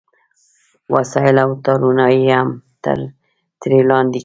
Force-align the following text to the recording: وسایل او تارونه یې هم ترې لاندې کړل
وسایل 0.93 1.37
او 1.43 1.51
تارونه 1.65 2.05
یې 2.15 2.29
هم 2.37 2.49
ترې 3.61 3.79
لاندې 3.89 4.17
کړل 4.17 4.19